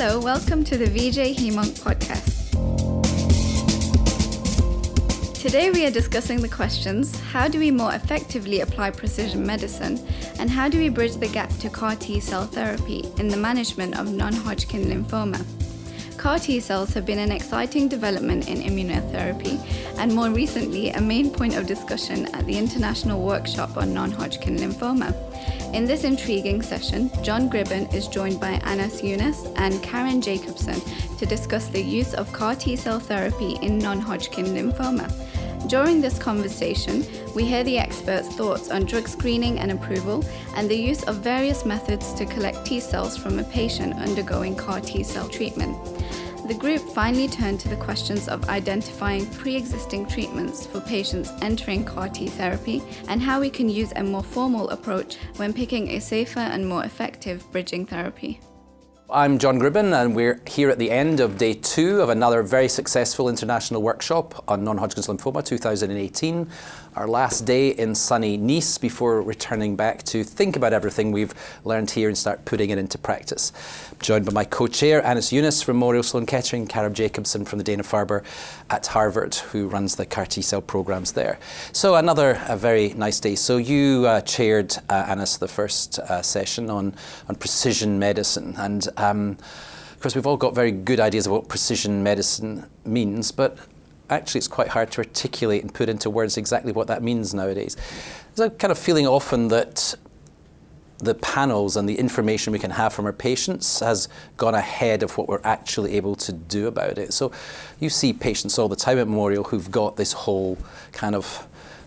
[0.00, 2.52] Hello, welcome to the VJ Hemonc podcast.
[5.34, 9.98] Today we are discussing the questions how do we more effectively apply precision medicine
[10.38, 13.98] and how do we bridge the gap to CAR T cell therapy in the management
[13.98, 15.44] of non Hodgkin lymphoma?
[16.18, 19.56] CAR T cells have been an exciting development in immunotherapy
[19.98, 24.56] and more recently a main point of discussion at the International Workshop on Non Hodgkin
[24.56, 25.14] Lymphoma.
[25.72, 30.80] In this intriguing session, John Gribben is joined by Anas Younes and Caron Jacobson
[31.18, 35.08] to discuss the use of CAR T cell therapy in non Hodgkin lymphoma.
[35.68, 37.06] During this conversation,
[37.36, 40.24] we hear the experts' thoughts on drug screening and approval
[40.56, 44.80] and the use of various methods to collect T cells from a patient undergoing CAR
[44.80, 45.76] T cell treatment.
[46.48, 51.84] The group finally turned to the questions of identifying pre existing treatments for patients entering
[51.84, 56.00] CAR T therapy and how we can use a more formal approach when picking a
[56.00, 58.40] safer and more effective bridging therapy.
[59.10, 62.68] I'm John Gribben, and we're here at the end of day two of another very
[62.68, 66.46] successful international workshop on non Hodgkin's lymphoma 2018
[66.96, 71.90] our last day in sunny Nice before returning back to think about everything we've learned
[71.90, 73.52] here and start putting it into practice.
[73.90, 77.64] I'm joined by my co-chair, Anas Younes from Memorial Sloan Kettering, Caron Jacobson from the
[77.64, 78.24] Dana-Farber
[78.70, 81.38] at Harvard, who runs the CAR T-cell programs there.
[81.72, 83.34] So another a very nice day.
[83.34, 86.94] So you uh, chaired, uh, Anas, the first uh, session on,
[87.28, 88.54] on precision medicine.
[88.56, 89.38] And um,
[89.92, 93.58] of course, we've all got very good ideas of what precision medicine means, but
[94.10, 97.76] actually it's quite hard to articulate and put into words exactly what that means nowadays.
[98.34, 99.94] There's a kind of feeling often that
[100.98, 105.16] the panels and the information we can have from our patients has gone ahead of
[105.16, 107.12] what we're actually able to do about it.
[107.12, 107.30] So
[107.78, 110.58] you see patients all the time at Memorial who've got this whole
[110.92, 111.46] kind of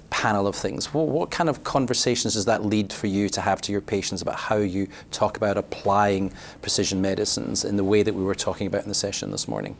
[0.10, 0.94] panel of things.
[0.94, 4.22] Well, what kind of conversations does that lead for you to have to your patients
[4.22, 8.68] about how you talk about applying precision medicines in the way that we were talking
[8.68, 9.76] about in the session this morning?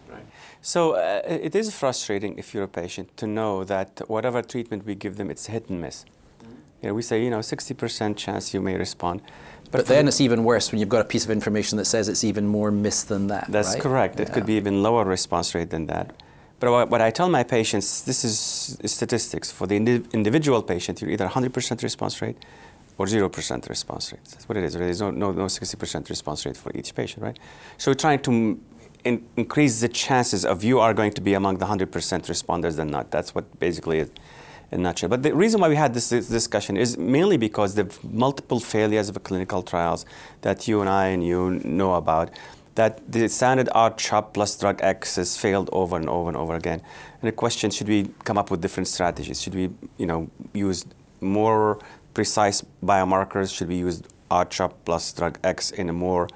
[0.62, 4.96] So uh, it is frustrating if you're a patient to know that whatever treatment we
[4.96, 6.06] give them, it's hit and miss.
[6.82, 9.22] You know, we say, you know, 60% chance you may respond.
[9.66, 12.10] But, but then it's even worse when you've got a piece of information that says
[12.10, 13.46] it's even more miss than that.
[13.50, 13.82] That's right?
[13.82, 14.20] correct.
[14.20, 14.26] Yeah.
[14.26, 16.14] It could be even lower response rate than that.
[16.60, 19.52] But what, what I tell my patients, this is statistics.
[19.52, 22.38] For the indi- individual patient, you're either 100% response rate
[22.98, 24.22] or 0% response rate.
[24.26, 24.74] That's what it is.
[24.74, 27.40] There is no, no, no 60% response rate for each patient, right?
[27.78, 28.60] So we're trying to
[29.04, 32.90] in, increase the chances of you are going to be among the 100% responders than
[32.90, 33.12] not.
[33.12, 34.12] That's what basically is
[34.72, 35.10] in a nutshell.
[35.10, 39.10] But the reason why we had this, this discussion is mainly because the multiple failures
[39.10, 40.06] of clinical trials
[40.42, 42.32] that you and I and you know about,
[42.76, 46.82] that the standard R-CHOP plus drug X has failed over and over and over again.
[47.22, 49.42] And the question, should we come up with different strategies?
[49.42, 50.86] Should we, you know, use
[51.20, 51.80] more
[52.14, 53.54] precise biomarkers?
[53.54, 56.30] Should we use R-CHOP plus drug X in a more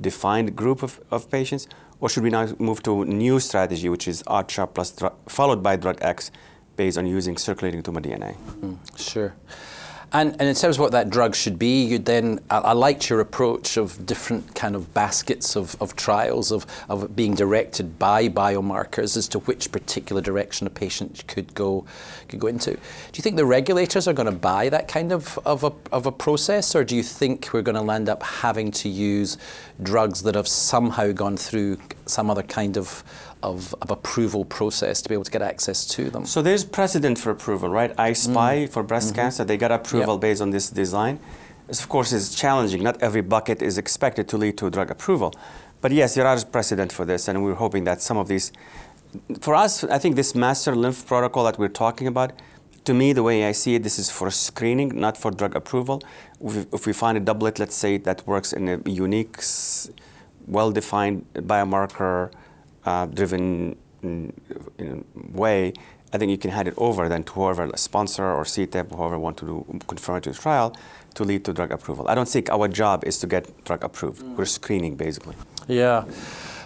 [0.00, 1.68] defined group of, of patients?
[2.00, 4.94] Or should we now move to a new strategy, which is R-CHOP plus
[5.28, 6.30] followed by drug X,
[6.76, 8.36] based on using circulating tumor DNA?
[8.60, 9.34] Mm, sure.
[10.14, 13.10] And, and in terms of what that drug should be, you then I, I, liked
[13.10, 18.28] your approach of different kind of baskets of, of trials of, of being directed by
[18.28, 21.84] biomarkers as to which particular direction a patient could go
[22.28, 22.74] could go into.
[22.74, 22.78] Do
[23.16, 26.12] you think the regulators are going to buy that kind of, of, a, of a
[26.12, 29.36] process, or do you think we're going to end up having to use
[29.82, 33.02] drugs that have somehow gone through some other kind of
[33.44, 36.24] of, of approval process to be able to get access to them.
[36.24, 37.92] So there's precedent for approval, right?
[37.98, 38.70] I-SPY mm.
[38.70, 39.20] for breast mm-hmm.
[39.20, 40.22] cancer, they got approval yep.
[40.22, 41.20] based on this design.
[41.68, 42.82] This, of course, is challenging.
[42.82, 45.34] Not every bucket is expected to lead to drug approval.
[45.82, 48.52] But yes, there is precedent for this, and we're hoping that some of these.
[49.40, 52.32] For us, I think this master lymph protocol that we're talking about,
[52.86, 56.02] to me, the way I see it, this is for screening, not for drug approval.
[56.76, 59.36] If we find a doublet, let's say, that works in a unique,
[60.46, 62.30] well defined biomarker
[62.84, 63.76] uh, driven
[65.32, 65.72] way,
[66.12, 69.18] I think you can hand it over then to whoever, a sponsor or CTEP, whoever
[69.18, 70.76] want to do confirmatory trial
[71.14, 72.08] to lead to drug approval.
[72.08, 74.22] I don't think our job is to get drug approved.
[74.22, 74.36] Mm.
[74.36, 75.34] We're screening basically.
[75.66, 76.04] Yeah.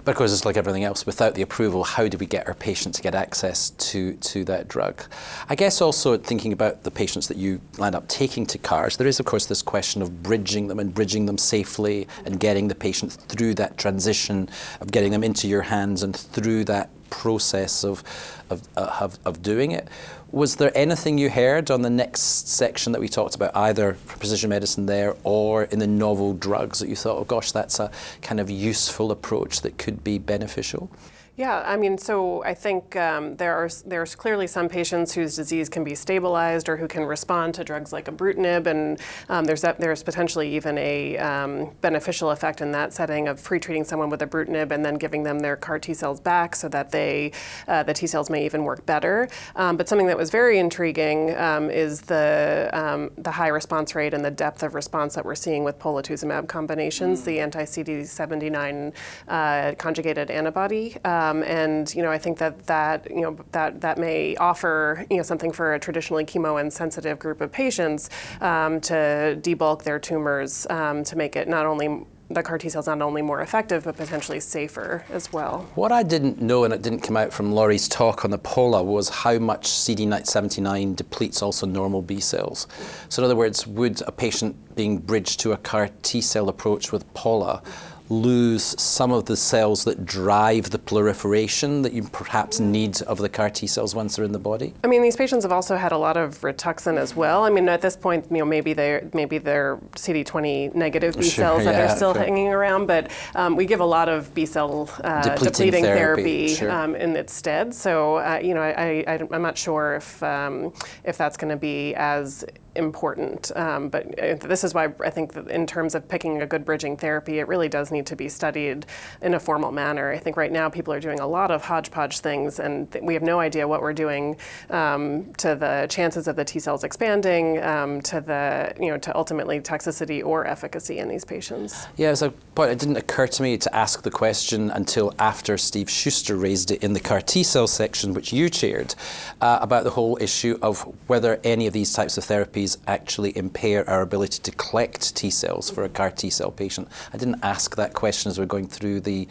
[0.09, 3.03] Because it's like everything else, without the approval, how do we get our patient to
[3.03, 5.03] get access to, to that drug?
[5.51, 9.07] I guess also thinking about the patients that you land up taking to CARs, there
[9.07, 12.75] is, of course, this question of bridging them and bridging them safely and getting the
[12.75, 14.49] patient through that transition
[14.81, 18.03] of getting them into your hands and through that process of,
[18.51, 19.89] of, of, of doing it.
[20.31, 24.51] Was there anything you heard on the next section that we talked about, either precision
[24.51, 27.91] medicine there or in the novel drugs, that you thought, oh gosh, that's a
[28.21, 30.91] kind of useful approach that could be beneficial?
[31.39, 35.69] Yeah, I mean, so I think um, there are there's clearly some patients whose disease
[35.69, 38.99] can be stabilized or who can respond to drugs like ibrutinib, and
[39.29, 43.85] um, there's that, there's potentially even a um, beneficial effect in that setting of pre-treating
[43.85, 47.31] someone with ibrutinib and then giving them their CAR T cells back so that they
[47.69, 49.29] uh, the T cells may even work better.
[49.55, 54.13] Um, but something that was very intriguing um, is the um, the high response rate
[54.13, 57.27] and the depth of response that we're seeing with polatuzumab combinations, mm.
[57.27, 58.93] the anti-CD79
[59.29, 60.97] uh, conjugated antibody.
[61.29, 65.17] Um, and you know, I think that that you know that that may offer you
[65.17, 68.11] know something for a traditionally chemo insensitive group of patients
[68.41, 72.87] um, to debulk their tumors um, to make it not only the CAR T cells
[72.87, 75.67] not only more effective but potentially safer as well.
[75.75, 78.83] What I didn't know, and it didn't come out from Laurie's talk on the POLA,
[78.83, 82.67] was how much CD79 depletes also normal B cells.
[83.09, 86.93] So, in other words, would a patient being bridged to a CAR T cell approach
[86.93, 87.63] with POLA
[88.11, 93.29] lose some of the cells that drive the proliferation that you perhaps need of the
[93.29, 94.75] CAR T cells once they're in the body?
[94.83, 97.45] I mean, these patients have also had a lot of Rituxan as well.
[97.45, 101.45] I mean, at this point, you know, maybe they're maybe they're CD20 negative B sure,
[101.45, 102.23] cells yeah, that are still sure.
[102.23, 106.49] hanging around, but um, we give a lot of B cell uh, depleting, depleting, therapy,
[106.49, 106.71] therapy sure.
[106.71, 107.75] um, in its stead.
[107.75, 110.73] So, uh, you know, I, I, am not sure if um,
[111.05, 112.45] if that's going to be as
[112.79, 113.53] important.
[113.57, 116.97] Um, but uh, this is why I think in terms of picking a good bridging
[116.97, 118.87] therapy, it really does need to be studied
[119.21, 120.13] in a formal manner.
[120.13, 123.23] I think right now people are doing a lot of hodgepodge things, and we have
[123.23, 124.37] no idea what we're doing
[124.71, 129.15] um, to the chances of the T cells expanding, um, to the you know to
[129.17, 131.87] ultimately toxicity or efficacy in these patients.
[131.97, 135.91] Yeah, so but it didn't occur to me to ask the question until after Steve
[135.91, 138.95] Schuster raised it in the CAR T cell section, which you chaired,
[139.41, 142.25] uh, about the whole issue of whether any of these types of
[142.69, 146.89] therapies actually impair our ability to collect T cells for a CAR T cell patient?
[147.13, 149.29] I didn't ask that question as we're going through the,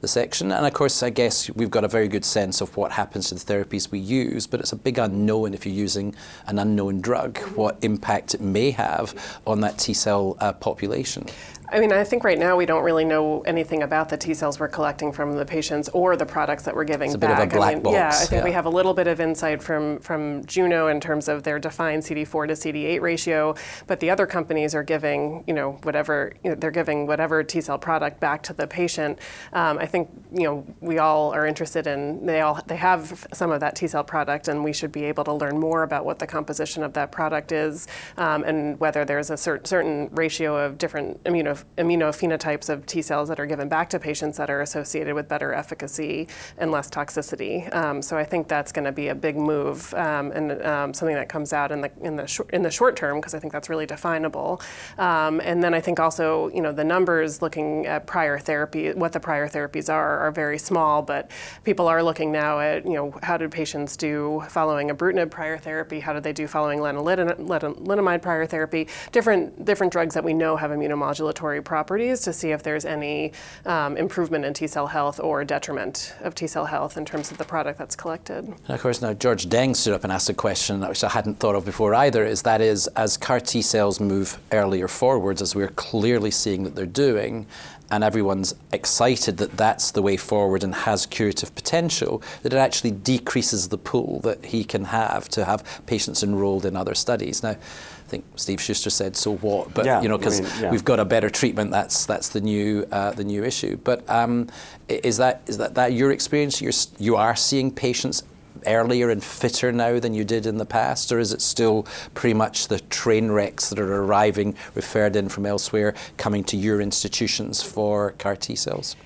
[0.00, 0.52] the section.
[0.52, 3.34] And of course, I guess we've got a very good sense of what happens to
[3.34, 6.14] the therapies we use, but it's a big unknown if you're using
[6.46, 9.14] an unknown drug, what impact it may have
[9.46, 11.26] on that T cell uh, population.
[11.70, 14.58] I mean, I think right now we don't really know anything about the T cells
[14.58, 17.36] we're collecting from the patients or the products that we're giving it's a back.
[17.36, 17.94] Bit of a black I mean, box.
[17.94, 18.44] Yeah, I think yeah.
[18.44, 22.04] we have a little bit of insight from from Juno in terms of their defined
[22.04, 23.54] CD4 to CD8 ratio,
[23.86, 27.60] but the other companies are giving, you know, whatever you know, they're giving whatever T
[27.60, 29.18] cell product back to the patient.
[29.52, 33.50] Um, I think you know we all are interested in they all they have some
[33.50, 36.18] of that T cell product, and we should be able to learn more about what
[36.18, 37.86] the composition of that product is
[38.16, 43.02] um, and whether there's a cer- certain ratio of different immuno immunophenotypes types of T
[43.02, 46.88] cells that are given back to patients that are associated with better efficacy and less
[46.90, 47.72] toxicity.
[47.74, 51.14] Um, so I think that's going to be a big move um, and um, something
[51.14, 53.68] that comes out in the in the in the short term because I think that's
[53.68, 54.60] really definable.
[54.98, 59.12] Um, and then I think also you know the numbers looking at prior therapy, what
[59.12, 61.30] the prior therapies are, are very small, but
[61.64, 66.00] people are looking now at you know how did patients do following ibrutinib prior therapy,
[66.00, 70.70] how did they do following lenalidomide prior therapy, different different drugs that we know have
[70.70, 73.32] immunomodulatory properties to see if there's any
[73.66, 77.38] um, improvement in T cell health or detriment of T cell health in terms of
[77.38, 78.46] the product that's collected.
[78.46, 81.38] And of course, now George Deng stood up and asked a question which I hadn't
[81.40, 82.24] thought of before either.
[82.24, 86.74] Is that is as CAR T cells move earlier forwards, as we're clearly seeing that
[86.74, 87.46] they're doing,
[87.90, 92.90] and everyone's excited that that's the way forward and has curative potential, that it actually
[92.90, 97.42] decreases the pool that he can have to have patients enrolled in other studies.
[97.42, 100.62] Now, I think Steve Schuster said, "So what?" But yeah, you know, because I mean,
[100.62, 100.70] yeah.
[100.70, 103.76] we've got a better treatment, that's that's the new uh, the new issue.
[103.76, 104.48] But um,
[104.88, 106.62] is that is that, that your experience?
[106.62, 108.22] You're, you are seeing patients
[108.66, 112.34] earlier and fitter now than you did in the past, or is it still pretty
[112.34, 117.62] much the train wrecks that are arriving, referred in from elsewhere, coming to your institutions
[117.62, 118.96] for CAR T cells?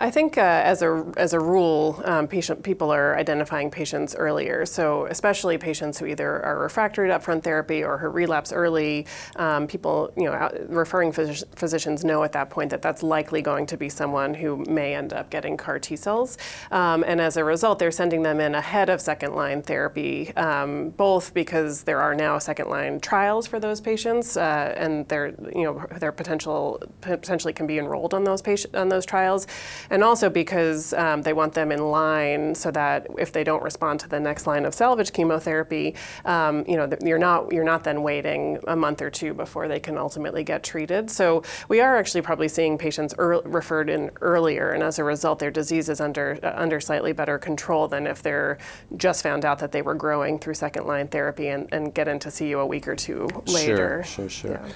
[0.00, 4.64] I think uh, as a as a rule, um, patient people are identifying patients earlier.
[4.64, 9.66] So especially patients who either are refractory to upfront therapy or who relapse early, um,
[9.66, 13.76] people you know referring phys- physicians know at that point that that's likely going to
[13.76, 16.38] be someone who may end up getting CAR T cells,
[16.70, 20.90] um, and as a result, they're sending them in ahead of second line therapy, um,
[20.90, 25.64] both because there are now second line trials for those patients, uh, and their you
[25.64, 29.48] know their potential potentially can be enrolled on those patient on those trials
[29.90, 34.00] and also because um, they want them in line so that if they don't respond
[34.00, 38.02] to the next line of salvage chemotherapy, um, you know, you're not you're not then
[38.02, 41.10] waiting a month or two before they can ultimately get treated.
[41.10, 45.38] So we are actually probably seeing patients er- referred in earlier, and as a result,
[45.38, 48.58] their disease is under uh, under slightly better control than if they're
[48.96, 52.18] just found out that they were growing through second line therapy and, and get in
[52.18, 54.02] to see you a week or two later.
[54.04, 54.50] Sure, sure, sure.
[54.50, 54.72] Yeah.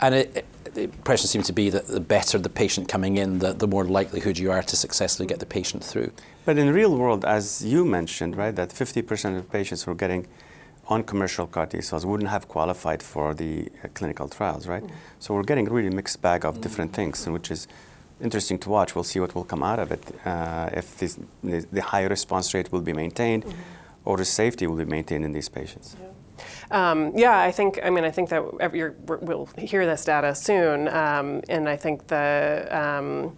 [0.00, 3.38] And it, it, the impression seems to be that the better the patient coming in,
[3.38, 6.12] the, the more likelihood you are to successfully get the patient through.
[6.44, 9.94] But in the real world, as you mentioned, right, that 50% of patients who are
[9.94, 10.26] getting
[10.88, 14.82] on commercial CAR T cells wouldn't have qualified for the uh, clinical trials, right?
[14.82, 14.94] Mm-hmm.
[15.18, 16.62] So we're getting a really mixed bag of mm-hmm.
[16.62, 17.66] different things, which is
[18.20, 18.94] interesting to watch.
[18.94, 20.02] We'll see what will come out of it.
[20.26, 24.08] Uh, if this, the high response rate will be maintained, mm-hmm.
[24.08, 25.96] or the safety will be maintained in these patients.
[25.98, 26.08] Yeah.
[26.70, 27.80] Um, yeah, I think.
[27.82, 28.42] I mean, I think that
[29.22, 32.68] we'll hear this data soon, um, and I think the.
[32.70, 33.36] Um,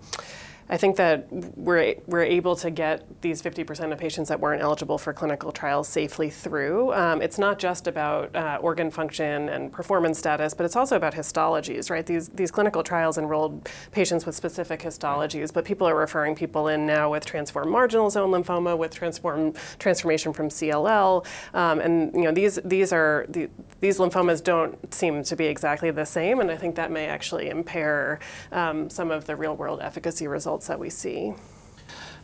[0.68, 4.98] I think that we're, we're able to get these 50% of patients that weren't eligible
[4.98, 6.92] for clinical trials safely through.
[6.92, 11.14] Um, it's not just about uh, organ function and performance status, but it's also about
[11.14, 12.04] histologies, right?
[12.04, 16.84] These, these clinical trials enrolled patients with specific histologies, but people are referring people in
[16.86, 22.32] now with transformed marginal zone lymphoma, with transform, transformation from CLL, um, and you know
[22.32, 23.48] these these are the,
[23.80, 27.48] these lymphomas don't seem to be exactly the same, and I think that may actually
[27.48, 28.18] impair
[28.52, 31.34] um, some of the real world efficacy results results that we see.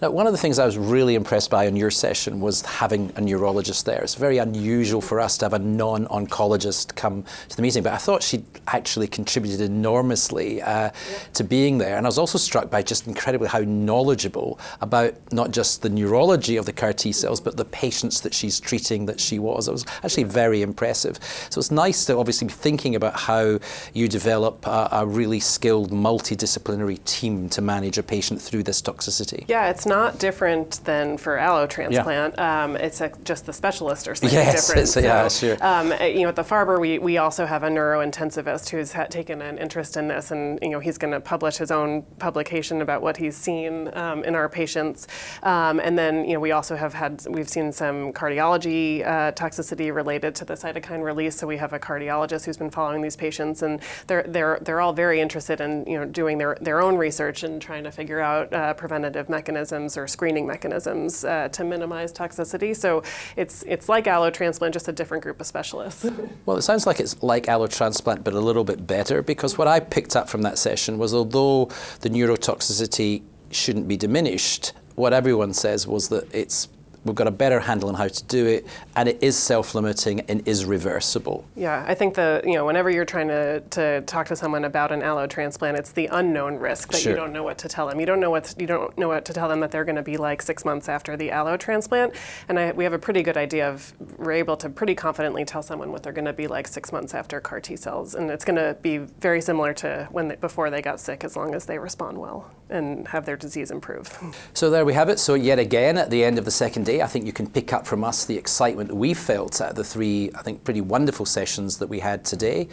[0.02, 3.12] Now, one of the things I was really impressed by in your session was having
[3.14, 4.02] a neurologist there.
[4.02, 7.92] It's very unusual for us to have a non oncologist come to the meeting, but
[7.92, 11.18] I thought she actually contributed enormously uh, yeah.
[11.34, 11.96] to being there.
[11.96, 16.56] And I was also struck by just incredibly how knowledgeable about not just the neurology
[16.56, 19.68] of the CAR T cells, but the patients that she's treating that she was.
[19.68, 21.20] It was actually very impressive.
[21.48, 23.60] So it's nice to obviously be thinking about how
[23.94, 29.44] you develop a, a really skilled multidisciplinary team to manage a patient through this toxicity.
[29.46, 32.34] Yeah, it's not different than for allo transplant.
[32.38, 32.64] Yeah.
[32.64, 34.88] Um, it's a, just the specialists are slightly yes, different.
[34.88, 35.56] So, yeah, sure.
[35.60, 39.42] Um, you know, at the Farber, we, we also have a neurointensivist who's ha- taken
[39.42, 43.02] an interest in this, and you know, he's going to publish his own publication about
[43.02, 45.06] what he's seen um, in our patients.
[45.42, 49.94] Um, and then, you know, we also have had we've seen some cardiology uh, toxicity
[49.94, 51.36] related to the cytokine release.
[51.36, 54.94] So we have a cardiologist who's been following these patients, and they're they're they're all
[54.94, 58.50] very interested in you know doing their their own research and trying to figure out
[58.54, 62.74] uh, preventative mechanisms mechanisms or screening mechanisms uh, to minimize toxicity.
[62.74, 63.02] So
[63.36, 66.06] it's it's like allotransplant, just a different group of specialists.
[66.46, 69.80] well, it sounds like it's like allotransplant, but a little bit better because what I
[69.80, 71.70] picked up from that session was although
[72.00, 76.68] the neurotoxicity shouldn't be diminished, what everyone says was that it's
[77.04, 78.66] we've got a better handle on how to do it,
[78.96, 81.44] and it is self-limiting and is reversible.
[81.56, 84.92] Yeah, I think the you know whenever you're trying to, to talk to someone about
[84.92, 87.12] an allo transplant, it's the unknown risk that sure.
[87.12, 88.00] you don't know what to tell them.
[88.00, 90.02] You don't know what you don't know what to tell them that they're going to
[90.02, 92.14] be like six months after the allo transplant,
[92.48, 95.62] and I, we have a pretty good idea of we're able to pretty confidently tell
[95.62, 98.44] someone what they're going to be like six months after CAR T cells, and it's
[98.44, 101.66] going to be very similar to when they, before they got sick, as long as
[101.66, 104.18] they respond well and have their disease improve.
[104.54, 105.18] So there we have it.
[105.18, 107.72] So yet again, at the end of the second day, I think you can pick
[107.72, 111.26] up from us the excitement that we felt at the three, I think, pretty wonderful
[111.26, 112.68] sessions that we had today.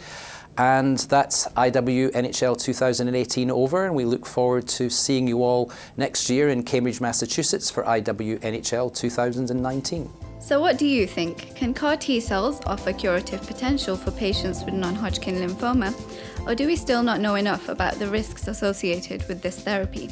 [0.58, 6.28] And that's IW NHL 2018 over, and we look forward to seeing you all next
[6.28, 10.29] year in Cambridge, Massachusetts for IW NHL 2019.
[10.40, 11.54] So, what do you think?
[11.54, 15.94] Can CAR T cells offer curative potential for patients with non Hodgkin lymphoma?
[16.46, 20.08] Or do we still not know enough about the risks associated with this therapy?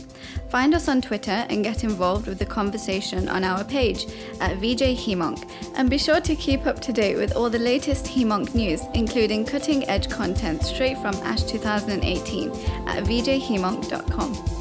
[0.51, 4.07] Find us on Twitter and get involved with the conversation on our page
[4.41, 4.99] at VJ.
[5.75, 9.47] And be sure to keep up to date with all the latest Hemonc news, including
[9.47, 12.51] cutting edge content straight from ASH 2018
[12.87, 14.58] at vjhemonc.com.